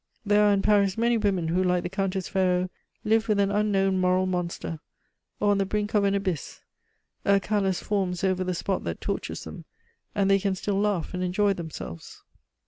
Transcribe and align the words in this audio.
There 0.25 0.47
are 0.49 0.51
in 0.51 0.63
Paris 0.63 0.97
many 0.97 1.15
women 1.17 1.49
who, 1.49 1.63
like 1.63 1.83
the 1.83 1.87
Countess 1.87 2.27
Ferraud, 2.27 2.71
live 3.05 3.29
with 3.29 3.39
an 3.39 3.51
unknown 3.51 3.99
moral 3.99 4.25
monster, 4.25 4.79
or 5.39 5.51
on 5.51 5.59
the 5.59 5.63
brink 5.67 5.93
of 5.93 6.03
an 6.05 6.15
abyss; 6.15 6.61
a 7.23 7.39
callus 7.39 7.83
forms 7.83 8.23
over 8.23 8.43
the 8.43 8.55
spot 8.55 8.83
that 8.85 8.99
tortures 8.99 9.43
them, 9.43 9.65
and 10.15 10.27
they 10.27 10.39
can 10.39 10.55
still 10.55 10.79
laugh 10.79 11.13
and 11.13 11.21
enjoy 11.23 11.53
themselves. 11.53 12.23